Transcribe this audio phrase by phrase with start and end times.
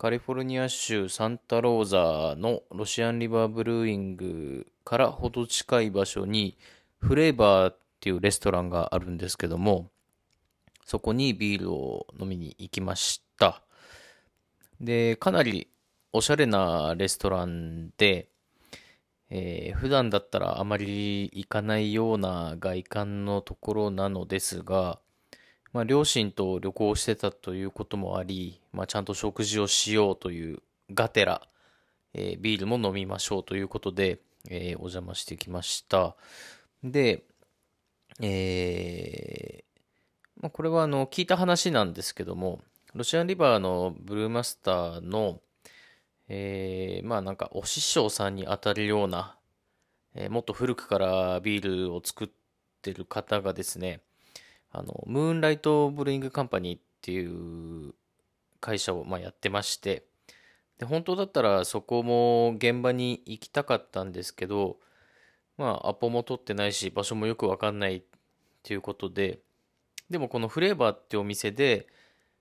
[0.00, 6.56] カリフォルニア州サンタローザのロシアンリバーブルーイングからほど近い場所に
[7.00, 9.90] フレーバーっていうレストランがあるんですけども、
[10.86, 13.60] そこにビールを飲みに行きました。
[14.80, 15.68] で、かなり
[16.14, 18.30] おしゃれなレストランで、
[19.28, 24.98] えー、普段だったらあまり行かないような外観のところなのですが、
[25.72, 30.58] まあ、両親と旅行してたということもあり、まあ、ちゃんと食事をしようという
[30.92, 31.42] がてら、
[32.14, 36.16] えー、ビールも飲みましょうということで、えー、お邪魔してきました。
[36.82, 37.24] で、
[38.20, 42.60] えー、まあ、これはあの聞いた話なんですけども、
[42.94, 45.40] ロシアンリバーのブルーマスターの
[46.32, 49.36] えー、まあなんかお師匠さんに当たるような、
[50.14, 52.28] えー、もっと古くからビールを作っ
[52.82, 54.00] てる方がですね、
[54.72, 57.94] あの、ムーンライトブルーイングカンパニーっていう
[58.60, 60.04] 会社をまあやってまして、
[60.78, 64.78] で、本当だったらそこも現場に行きたかったんですけど、
[65.58, 68.02] まあアポも取ってないし、場所もよくわかんないっ
[68.62, 69.40] ていうことで、
[70.08, 71.86] でもこのフレーバーってお店で、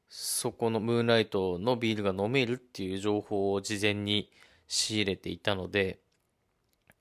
[0.10, 4.32] そこのムーンライトのビールが飲めるっていう情報を事前に
[4.68, 6.00] 仕入れていたので、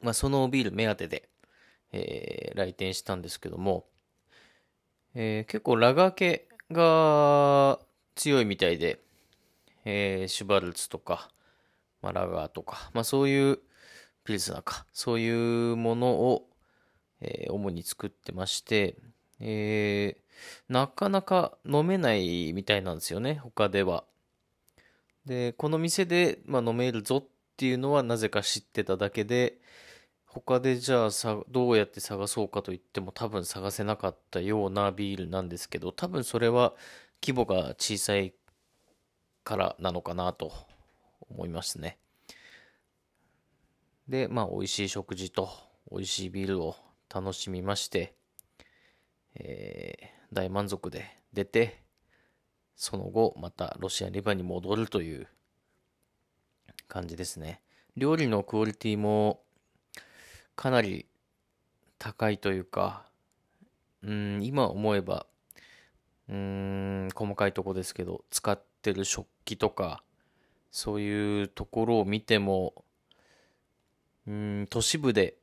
[0.03, 1.29] まあ、そのビール目当てで、
[1.93, 3.87] えー、来店したんですけども、
[5.21, 7.81] えー、結構ラガー系が
[8.15, 9.01] 強いみたいで、
[9.85, 11.29] えー、シュバルツとか、
[12.01, 13.59] まあ、ラガーとか、まあ、そういう
[14.23, 16.49] ピルスナーか、そういうものを、
[17.21, 18.95] えー、主に作ってまして、
[19.41, 24.05] えー、なかなか飲めないみたいなんですよね、他では。
[25.27, 29.59] で、この店で、まあ、飲めるぞっていうのはなぜか知ってただけで、
[30.31, 36.75] 他でじゃあさ、どうやって探そうかと言っても多分探せなかったようなビールなんですけど、多分それは
[37.23, 38.35] 規模が小さい
[39.43, 40.53] からなのかなと
[41.31, 41.99] 思いますね。
[44.07, 45.49] で、まあ美味しい食事と
[45.91, 46.77] 美味しいビールを
[47.13, 48.15] 楽しみまして、
[49.35, 51.83] えー、大満足で出て、
[52.77, 55.27] その後またロシアリバに戻るという
[56.87, 57.63] 感じですね。
[57.97, 59.41] 料理のクオリティも
[60.59, 61.07] かなり
[62.01, 63.05] 高いというか、
[64.03, 65.27] うん、今思えば、
[66.29, 70.03] うん、細かいとこですけど、使ってる食器とか、
[70.73, 72.75] そういうところを見ても、
[74.27, 75.37] うん、都市部で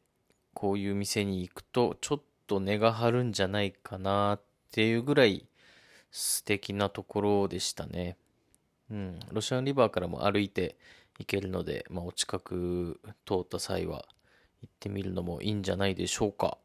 [0.53, 4.41] こういう店に行くと、ちょっと値が張るんじゃないかなっ
[4.73, 5.45] ていうぐらい
[6.11, 8.17] 素敵なところでしたね。
[8.91, 9.19] うん。
[9.31, 10.75] ロシアンリバーからも歩いて
[11.19, 14.05] 行けるので、まあ、お近く通った際は
[14.65, 16.57] 行ってみるのもいいんじゃないでしょうか。